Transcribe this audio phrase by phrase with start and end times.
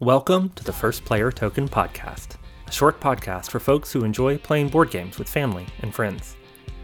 [0.00, 2.36] Welcome to the First Player Token Podcast,
[2.68, 6.36] a short podcast for folks who enjoy playing board games with family and friends.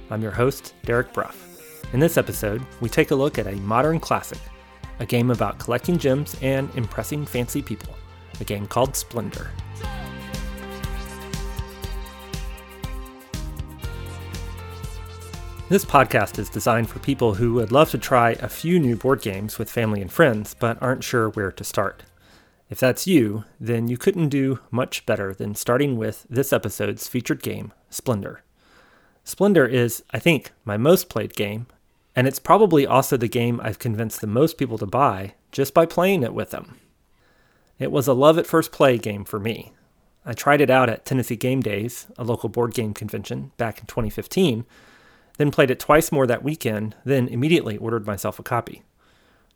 [0.08, 1.84] I'm your host, Derek Bruff.
[1.92, 4.38] In this episode, we take a look at a modern classic,
[4.98, 7.94] a game about collecting gems and impressing fancy people,
[8.40, 9.50] a game called Splendor.
[15.68, 19.20] This podcast is designed for people who would love to try a few new board
[19.20, 22.04] games with family and friends, but aren't sure where to start.
[22.72, 27.42] If that's you, then you couldn't do much better than starting with this episode's featured
[27.42, 28.40] game, Splendor.
[29.24, 31.66] Splendor is, I think, my most played game,
[32.16, 35.84] and it's probably also the game I've convinced the most people to buy just by
[35.84, 36.78] playing it with them.
[37.78, 39.74] It was a love at first play game for me.
[40.24, 43.86] I tried it out at Tennessee Game Days, a local board game convention, back in
[43.86, 44.64] 2015,
[45.36, 48.82] then played it twice more that weekend, then immediately ordered myself a copy.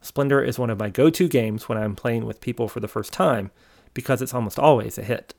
[0.06, 2.86] Splendor is one of my go to games when I'm playing with people for the
[2.86, 3.50] first time
[3.92, 5.34] because it's almost always a hit.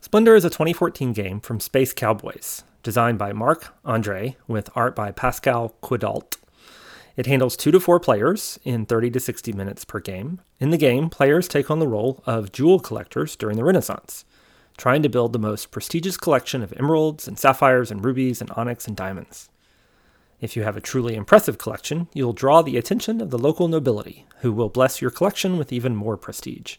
[0.00, 5.12] Splendor is a 2014 game from Space Cowboys, designed by Marc Andre with art by
[5.12, 6.38] Pascal Quidault.
[7.16, 10.40] It handles 2 to 4 players in 30 to 60 minutes per game.
[10.58, 14.24] In the game, players take on the role of jewel collectors during the Renaissance,
[14.78, 18.86] trying to build the most prestigious collection of emeralds and sapphires and rubies and onyx
[18.86, 19.50] and diamonds.
[20.40, 24.26] If you have a truly impressive collection, you'll draw the attention of the local nobility,
[24.40, 26.76] who will bless your collection with even more prestige.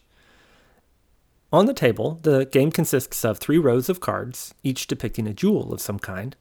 [1.52, 5.72] On the table, the game consists of three rows of cards, each depicting a jewel
[5.72, 6.36] of some kind,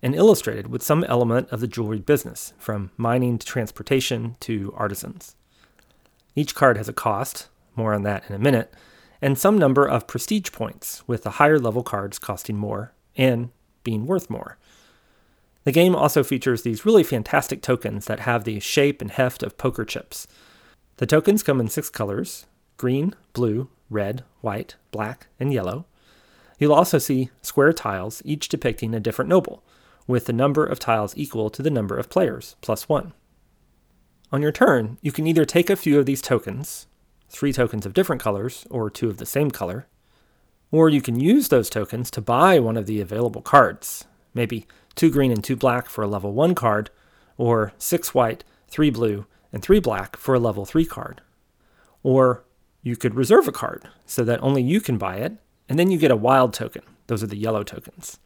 [0.00, 5.34] and illustrated with some element of the jewelry business, from mining to transportation to artisans.
[6.34, 8.72] Each card has a cost, more on that in a minute,
[9.20, 13.50] and some number of prestige points, with the higher level cards costing more and
[13.82, 14.56] being worth more.
[15.64, 19.58] The game also features these really fantastic tokens that have the shape and heft of
[19.58, 20.26] poker chips.
[20.98, 25.86] The tokens come in six colors green, blue, red, white, black, and yellow.
[26.58, 29.62] You'll also see square tiles, each depicting a different noble,
[30.06, 33.12] with the number of tiles equal to the number of players, plus one.
[34.32, 36.86] On your turn, you can either take a few of these tokens,
[37.28, 39.86] three tokens of different colors, or two of the same color,
[40.70, 44.04] or you can use those tokens to buy one of the available cards,
[44.34, 46.90] maybe two green and two black for a level 1 card,
[47.36, 51.20] or six white, three blue, and three black for a level 3 card.
[52.02, 52.44] Or
[52.82, 55.36] you could reserve a card so that only you can buy it,
[55.68, 56.82] and then you get a wild token.
[57.06, 58.18] Those are the yellow tokens.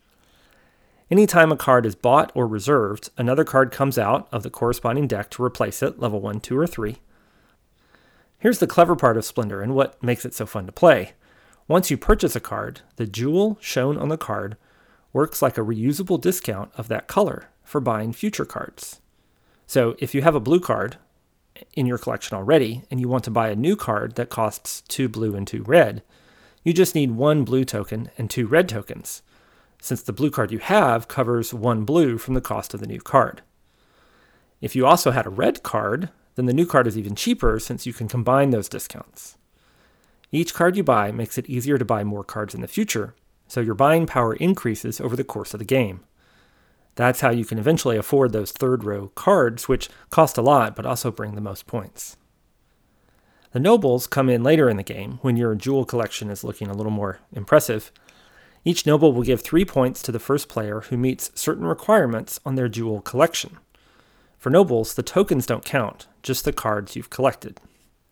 [1.10, 5.30] Anytime a card is bought or reserved, another card comes out of the corresponding deck
[5.30, 6.96] to replace it, level 1, 2, or 3.
[8.38, 11.12] Here's the clever part of Splendor and what makes it so fun to play.
[11.66, 14.56] Once you purchase a card, the jewel shown on the card
[15.12, 19.00] works like a reusable discount of that color for buying future cards.
[19.66, 20.96] So if you have a blue card
[21.74, 25.08] in your collection already and you want to buy a new card that costs two
[25.08, 26.02] blue and two red,
[26.62, 29.22] you just need one blue token and two red tokens,
[29.80, 33.00] since the blue card you have covers one blue from the cost of the new
[33.00, 33.42] card.
[34.60, 37.86] If you also had a red card, then the new card is even cheaper since
[37.86, 39.36] you can combine those discounts.
[40.30, 43.14] Each card you buy makes it easier to buy more cards in the future,
[43.48, 46.00] so your buying power increases over the course of the game.
[46.94, 50.86] That's how you can eventually afford those third row cards, which cost a lot but
[50.86, 52.16] also bring the most points.
[53.53, 56.75] The nobles come in later in the game when your jewel collection is looking a
[56.75, 57.91] little more impressive.
[58.64, 62.56] Each noble will give three points to the first player who meets certain requirements on
[62.56, 63.56] their jewel collection.
[64.36, 67.60] For nobles, the tokens don't count, just the cards you've collected.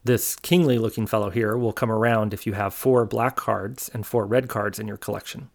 [0.06, 4.06] This kingly looking fellow here will come around if you have four black cards and
[4.06, 5.50] four red cards in your collection.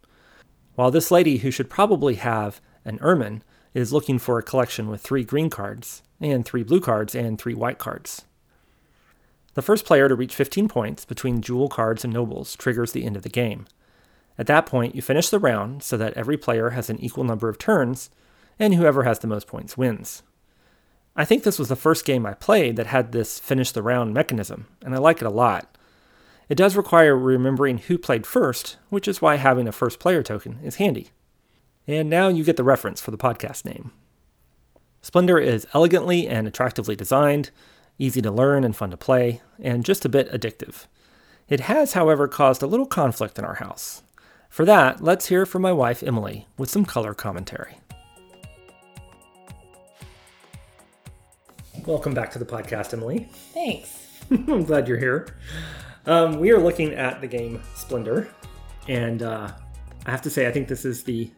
[0.75, 4.99] While this lady, who should probably have an ermine, is looking for a collection with
[4.99, 8.25] three green cards, and three blue cards, and three white cards.
[9.53, 13.15] The first player to reach 15 points between jewel cards and nobles triggers the end
[13.15, 13.67] of the game.
[14.37, 17.47] At that point, you finish the round so that every player has an equal number
[17.47, 18.09] of turns,
[18.59, 20.23] and whoever has the most points wins.
[21.15, 24.13] I think this was the first game I played that had this finish the round
[24.13, 25.77] mechanism, and I like it a lot.
[26.47, 30.59] It does require remembering who played first, which is why having a first player token
[30.63, 31.09] is handy.
[31.87, 33.91] And now you get the reference for the podcast name.
[35.01, 37.49] Splendor is elegantly and attractively designed,
[37.97, 40.85] easy to learn and fun to play, and just a bit addictive.
[41.49, 44.03] It has, however, caused a little conflict in our house.
[44.49, 47.79] For that, let's hear from my wife Emily with some color commentary.
[51.85, 53.27] Welcome back to the podcast, Emily.
[53.53, 54.07] Thanks.
[54.31, 55.35] I'm glad you're here.
[56.05, 58.29] Um, we are looking at the game Splendor,
[58.87, 59.51] and uh,
[60.05, 61.31] I have to say, I think this is the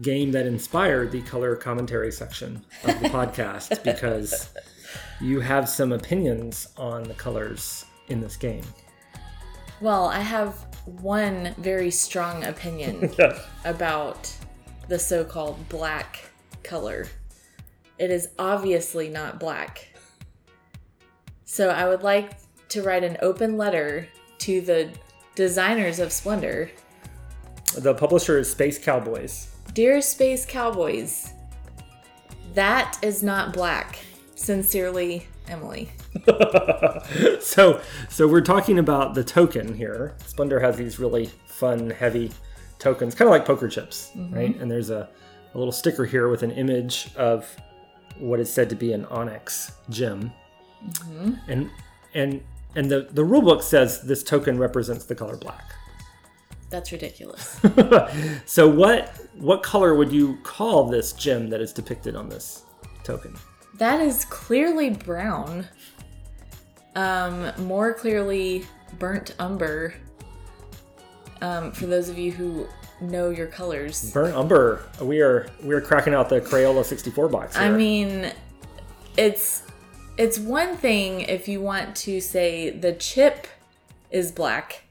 [0.00, 4.50] game that inspired the color commentary section of the podcast because
[5.20, 8.64] you have some opinions on the colors in this game.
[9.80, 10.54] Well, I have
[10.84, 13.12] one very strong opinion
[13.64, 14.32] about
[14.86, 16.30] the so called black
[16.62, 17.08] color.
[18.00, 19.88] It is obviously not black.
[21.44, 22.32] So I would like
[22.70, 24.08] to write an open letter
[24.38, 24.88] to the
[25.34, 26.70] designers of Splendor.
[27.76, 29.54] The publisher is Space Cowboys.
[29.74, 31.34] Dear Space Cowboys,
[32.54, 33.98] that is not black.
[34.34, 35.90] Sincerely, Emily.
[37.40, 40.14] so so we're talking about the token here.
[40.24, 42.32] Splendor has these really fun, heavy
[42.78, 44.34] tokens, kind of like poker chips, mm-hmm.
[44.34, 44.56] right?
[44.58, 45.06] And there's a,
[45.54, 47.54] a little sticker here with an image of
[48.20, 50.32] what is said to be an onyx gem.
[51.48, 51.70] And
[52.14, 52.42] and
[52.76, 55.74] and the, the rule book says this token represents the color black.
[56.70, 57.60] That's ridiculous.
[58.46, 62.64] So what what color would you call this gem that is depicted on this
[63.04, 63.36] token?
[63.74, 65.66] That is clearly brown.
[66.96, 68.64] Um, more clearly
[68.98, 69.94] burnt umber.
[71.40, 72.66] Um, for those of you who
[73.00, 74.10] know your colors.
[74.12, 74.82] Burnt umber.
[75.00, 77.56] We are we are cracking out the Crayola 64 box.
[77.56, 77.66] Here.
[77.66, 78.32] I mean,
[79.16, 79.62] it's
[80.16, 83.46] it's one thing if you want to say the chip
[84.10, 84.84] is black.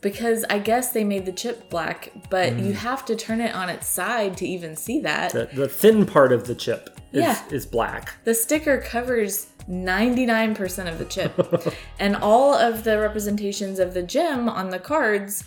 [0.00, 2.74] Because I guess they made the chip black, but you mm.
[2.74, 5.32] have to turn it on its side to even see that.
[5.32, 7.42] the, the thin part of the chip is, Yeah.
[7.50, 8.14] is black.
[8.22, 14.48] The sticker covers 99% of the chip, and all of the representations of the gem
[14.48, 15.42] on the cards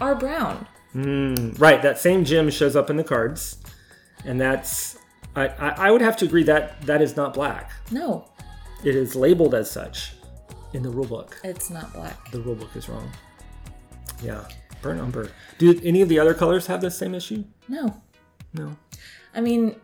[0.00, 0.66] are brown.
[0.94, 3.58] Mm, right, that same gem shows up in the cards,
[4.24, 4.98] and that's
[5.34, 7.72] I, I, I would have to agree that that is not black.
[7.90, 8.30] No,
[8.84, 10.12] It is labeled as such
[10.72, 11.32] in the rulebook.
[11.42, 12.30] it's not black.
[12.30, 13.10] The rulebook is wrong.
[14.22, 14.44] Yeah,
[14.82, 15.30] burnt umber.
[15.58, 17.42] Do any of the other colors have the same issue?
[17.68, 18.00] No.
[18.52, 18.76] No.
[19.34, 19.74] I mean,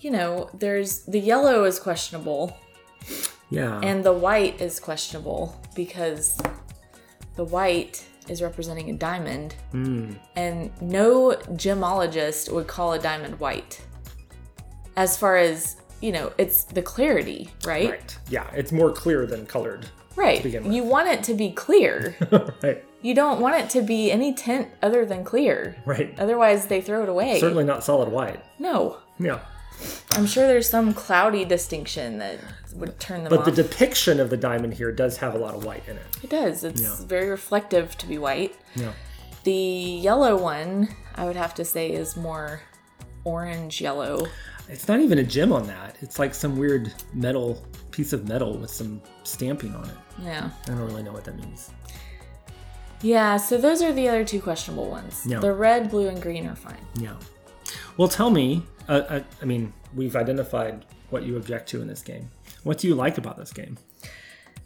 [0.00, 2.56] you know, there's the yellow is questionable,
[3.50, 3.78] Yeah.
[3.82, 6.38] and the white is questionable because
[7.34, 10.12] the white is representing a diamond, hmm.
[10.34, 13.80] and no gemologist would call a diamond white.
[14.96, 17.90] As far as you know, it's the clarity, right?
[17.90, 18.18] right.
[18.28, 19.86] Yeah, it's more clear than colored.
[20.14, 20.44] Right.
[20.44, 22.16] You want it to be clear.
[22.62, 22.82] right.
[23.02, 25.76] you don't want it to be any tint other than clear.
[25.84, 26.18] Right.
[26.18, 27.38] Otherwise, they throw it away.
[27.38, 28.42] Certainly not solid white.
[28.58, 28.98] No.
[29.18, 29.40] Yeah.
[30.12, 32.38] I'm sure there's some cloudy distinction that
[32.74, 33.44] would turn them But off.
[33.44, 36.02] the depiction of the diamond here does have a lot of white in it.
[36.22, 36.64] it does.
[36.64, 36.94] It's Yeah.
[37.06, 38.54] very reflective to be white.
[38.74, 38.92] Yeah.
[39.44, 42.60] The yellow one, I would have to say, is more
[43.24, 44.26] orange yellow.
[44.68, 45.96] It's not even a gem on that.
[46.00, 49.96] It's like some weird metal piece of metal with some stamping on it.
[50.22, 50.50] Yeah.
[50.64, 51.70] I don't really know what that means.
[53.02, 55.22] Yeah, so those are the other two questionable ones.
[55.26, 55.38] Yeah.
[55.40, 56.84] The red, blue, and green are fine.
[56.94, 57.14] Yeah.
[57.96, 58.62] Well, tell me.
[58.88, 62.30] Uh, I, I mean, we've identified what you object to in this game.
[62.62, 63.78] What do you like about this game?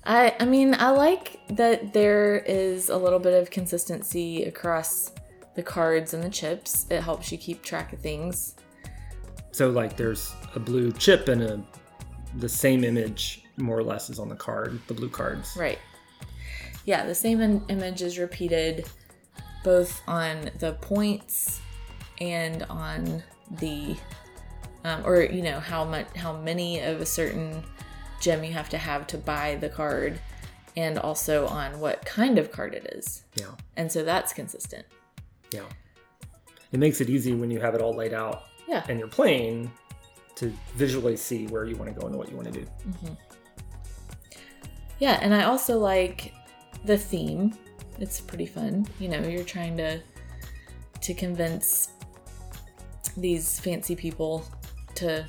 [0.04, 5.12] I I mean, I like that there is a little bit of consistency across
[5.54, 6.86] the cards and the chips.
[6.90, 8.56] It helps you keep track of things.
[9.52, 11.62] So, like, there's a blue chip and a
[12.36, 14.80] the same image, more or less, is on the card.
[14.86, 15.56] The blue cards.
[15.58, 15.78] Right.
[16.84, 18.86] Yeah, the same in- image is repeated
[19.64, 21.60] both on the points
[22.20, 23.22] and on
[23.58, 23.96] the
[24.84, 27.62] um, or you know how much how many of a certain
[28.20, 30.18] gem you have to have to buy the card
[30.76, 33.24] and also on what kind of card it is.
[33.34, 33.46] Yeah.
[33.76, 34.86] And so that's consistent.
[35.52, 35.64] Yeah.
[36.72, 38.84] It makes it easy when you have it all laid out Yeah.
[38.88, 39.70] and you're playing
[40.36, 42.66] to visually see where you want to go and what you want to do.
[44.98, 46.32] Yeah, and I also like
[46.84, 47.54] the theme.
[47.98, 48.86] It's pretty fun.
[48.98, 50.00] You know, you're trying to
[51.00, 51.88] to convince
[53.16, 54.44] these fancy people
[54.96, 55.24] to,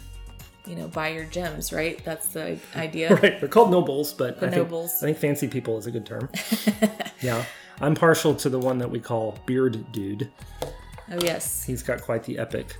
[0.65, 2.03] you know, buy your gems, right?
[2.03, 3.15] That's the idea.
[3.21, 3.39] Right.
[3.39, 4.91] They're called nobles, but The I think, nobles.
[5.01, 6.29] I think fancy people is a good term.
[7.21, 7.43] yeah.
[7.79, 10.29] I'm partial to the one that we call Beard Dude.
[11.11, 11.63] Oh yes.
[11.63, 12.75] He's got quite the epic.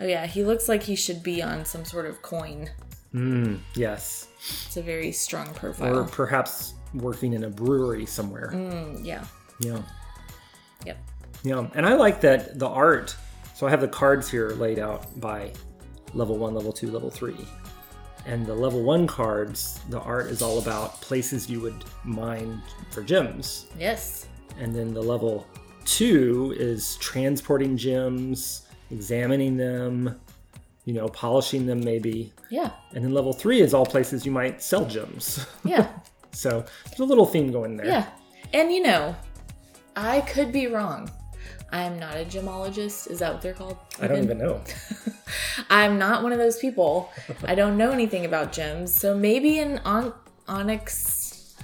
[0.00, 2.70] Oh yeah, he looks like he should be on some sort of coin.
[3.14, 4.28] Mm, yes.
[4.66, 8.50] It's a very strong profile Or perhaps working in a brewery somewhere.
[8.52, 9.24] Mm, yeah.
[9.60, 9.82] Yeah.
[10.84, 10.98] Yep.
[11.44, 11.66] Yeah.
[11.74, 13.16] And I like that the art.
[13.54, 15.52] So I have the cards here laid out by
[16.12, 17.36] level one, level two, level three.
[18.26, 23.02] And the level one cards, the art is all about places you would mine for
[23.02, 23.66] gems.
[23.78, 24.26] Yes.
[24.58, 25.46] And then the level
[25.84, 30.18] two is transporting gems, examining them,
[30.84, 32.32] you know, polishing them maybe.
[32.50, 32.70] Yeah.
[32.94, 35.46] And then level three is all places you might sell gems.
[35.64, 35.88] Yeah.
[36.32, 37.86] so there's a little theme going there.
[37.86, 38.06] Yeah.
[38.52, 39.14] And you know,
[39.96, 41.10] I could be wrong.
[41.74, 43.10] I'm not a gemologist.
[43.10, 43.76] Is that what they're called?
[44.00, 44.62] I don't even know.
[45.70, 47.10] I'm not one of those people.
[47.44, 48.94] I don't know anything about gems.
[48.94, 50.14] So maybe an on-
[50.46, 51.56] onyx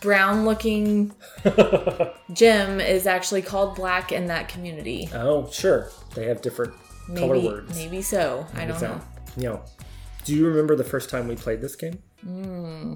[0.00, 1.12] brown looking
[2.32, 5.08] gem is actually called black in that community.
[5.12, 5.90] Oh, sure.
[6.14, 6.74] They have different
[7.16, 7.74] color words.
[7.76, 8.46] maybe so.
[8.54, 9.00] I don't So, know.
[9.36, 9.62] You know,
[10.24, 11.98] do you remember the first time we played this game?
[12.22, 12.94] Hmm.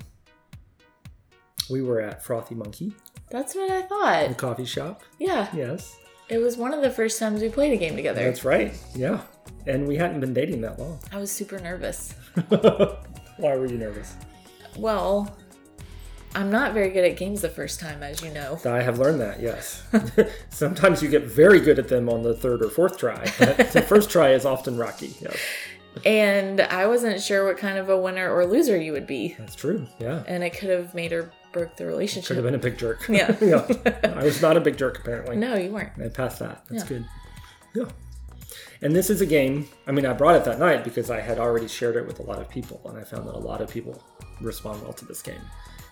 [1.69, 2.93] We were at Frothy Monkey,
[3.31, 4.29] That's what I thought.
[4.29, 5.03] the coffee shop.
[5.19, 5.97] Yeah, Yes,
[6.29, 8.23] it was one of the first times we played a game together.
[8.25, 8.73] that's right.
[8.95, 9.21] Yeah,
[9.67, 10.99] and we hadn't been dating that long.
[11.13, 12.15] I was super nervous.
[12.49, 14.15] Why were you nervous?
[14.77, 15.35] Well,
[16.35, 18.59] I'm not very good at games the first time, as you know.
[18.65, 19.41] I have learned that.
[19.41, 19.83] Yes,
[20.51, 23.83] sometimes you get very good at them on the third or fourth try, but the
[23.89, 25.15] first try is often rocky.
[25.21, 25.37] Yes,
[26.05, 29.35] And I wasn't sure what kind of a winner or loser you would be.
[29.39, 29.87] that's true.
[29.99, 32.29] Yeah, And it could have made or broke the relationship.
[32.29, 33.07] could have been a big jerk.
[33.09, 33.35] Yeah.
[33.41, 33.67] yeah.
[34.17, 35.37] I was not a big jerk apparently.
[35.37, 35.93] No, you weren't.
[36.03, 36.65] I passed that.
[36.69, 36.89] That's Yeah.
[36.89, 37.07] good.
[37.75, 37.85] Yeah.
[38.83, 39.69] And this is a game.
[39.87, 42.23] I mean, I brought it that night because I had already shared it with a
[42.23, 44.03] lot of people, and I found that a lot of people
[44.41, 45.41] respond well to this game.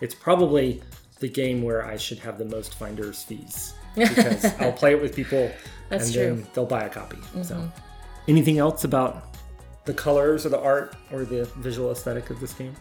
[0.00, 0.83] It's probably
[1.21, 5.14] the game where I should have the most finder's fees because I'll play it with
[5.16, 5.50] people,
[5.88, 6.23] That's and true.
[6.25, 6.40] Mm-hmm.
[6.42, 7.16] then they'll buy a copy.
[7.42, 7.71] So,
[8.28, 9.35] anything else about
[9.87, 12.75] the colors or the art or the visual aesthetic of this game?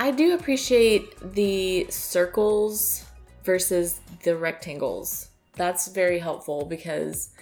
[0.00, 3.04] I do appreciate the circles
[3.44, 5.28] versus the rectangles.
[5.56, 7.34] That's very helpful because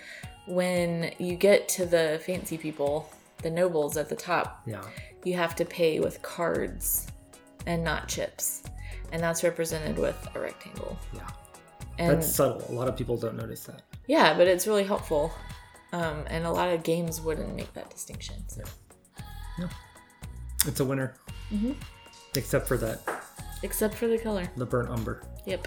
[0.48, 3.08] when you get to the fancy people,
[3.42, 4.82] the nobles at the top, Yeah.
[5.22, 7.06] you have to pay with cards
[7.66, 8.64] and not chips.
[9.12, 10.98] And that's represented with a rectangle.
[11.14, 11.28] Yeah.
[11.98, 12.64] And That's subtle.
[12.68, 13.82] A lot of people don't notice that.
[14.08, 15.32] yeah, but it's really helpful.
[15.92, 18.36] Um, and a lot of games wouldn't make that distinction.
[18.48, 18.62] So.
[20.66, 21.14] It's a winner.
[21.52, 21.72] Mm-hmm.
[22.34, 23.00] Except for that,
[23.62, 24.48] Except for the color.
[24.56, 25.22] the burnt umber.
[25.46, 25.66] Yep.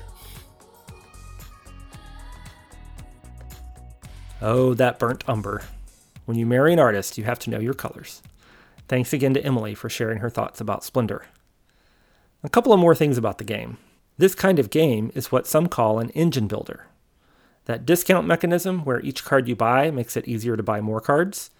[4.41, 5.63] Oh, that burnt umber.
[6.25, 8.21] When you marry an artist, you have to know your colors.
[8.87, 11.25] Thanks again to Emily for sharing her thoughts about Splendor.
[12.43, 13.77] A couple of more things about the game.
[14.17, 16.87] This kind of game is what some call an engine builder.
[17.65, 21.51] That discount mechanism, where each card you buy makes it easier to buy more cards,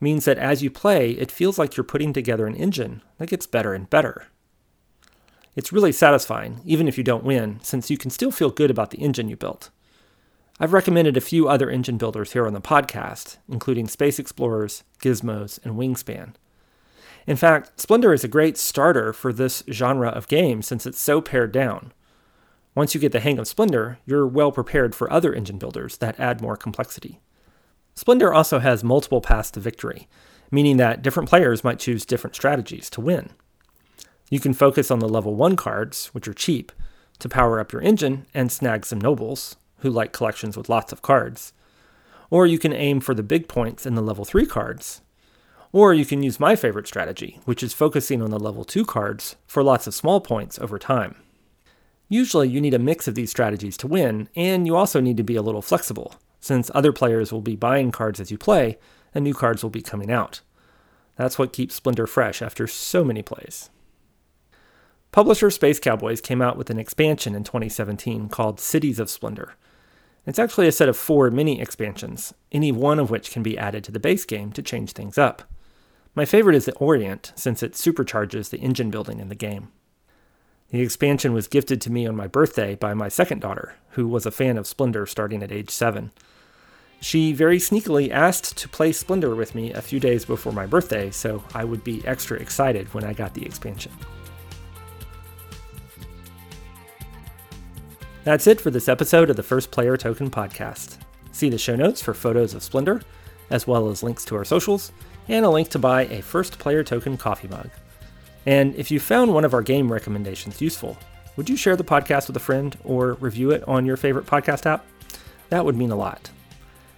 [0.00, 3.46] means that as you play, it feels like you're putting together an engine that gets
[3.46, 4.26] better and better.
[5.60, 8.92] It's really satisfying, even if you don't win, since you can still feel good about
[8.92, 9.68] the engine you built.
[10.58, 15.62] I've recommended a few other engine builders here on the podcast, including Space Explorers, Gizmos,
[15.62, 16.32] and Wingspan.
[17.26, 21.20] In fact, Splendor is a great starter for this genre of game since it's so
[21.20, 21.92] pared down.
[22.74, 26.18] Once you get the hang of Splendor, you're well prepared for other engine builders that
[26.18, 27.20] add more complexity.
[27.94, 30.08] Splendor also has multiple paths to victory,
[30.50, 33.34] meaning that different players might choose different strategies to win.
[34.30, 36.70] You can focus on the level 1 cards, which are cheap,
[37.18, 41.02] to power up your engine and snag some nobles, who like collections with lots of
[41.02, 41.52] cards.
[42.30, 45.02] Or you can aim for the big points in the level 3 cards.
[45.72, 49.34] Or you can use my favorite strategy, which is focusing on the level 2 cards
[49.48, 51.16] for lots of small points over time.
[52.08, 55.24] Usually, you need a mix of these strategies to win, and you also need to
[55.24, 58.78] be a little flexible, since other players will be buying cards as you play,
[59.12, 60.40] and new cards will be coming out.
[61.16, 63.70] That's what keeps Splendor fresh after so many plays.
[65.12, 69.54] Publisher Space Cowboys came out with an expansion in 2017 called Cities of Splendor.
[70.24, 73.82] It's actually a set of four mini expansions, any one of which can be added
[73.84, 75.42] to the base game to change things up.
[76.14, 79.72] My favorite is the Orient, since it supercharges the engine building in the game.
[80.70, 84.26] The expansion was gifted to me on my birthday by my second daughter, who was
[84.26, 86.12] a fan of Splendor starting at age 7.
[87.00, 91.10] She very sneakily asked to play Splendor with me a few days before my birthday,
[91.10, 93.90] so I would be extra excited when I got the expansion.
[98.22, 100.98] That's it for this episode of the First Player Token podcast.
[101.32, 103.00] See the show notes for photos of Splendor,
[103.48, 104.92] as well as links to our socials,
[105.28, 107.70] and a link to buy a First Player Token coffee mug.
[108.44, 110.98] And if you found one of our game recommendations useful,
[111.36, 114.66] would you share the podcast with a friend or review it on your favorite podcast
[114.66, 114.84] app?
[115.48, 116.30] That would mean a lot.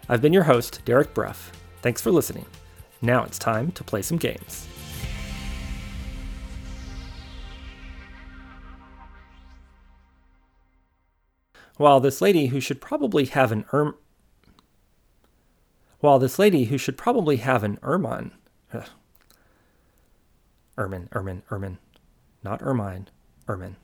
[0.08, 1.52] I've been your host, Derek Bruff.
[1.82, 2.46] Thanks for listening.
[3.00, 4.66] Now it's time to play some games.
[11.82, 13.96] While this lady who should probably have an erm
[15.98, 18.30] while this lady who should probably have an ermine
[18.72, 18.88] ugh.
[20.78, 21.78] ermine ermine ermine
[22.44, 23.08] not ermine
[23.48, 23.74] ermine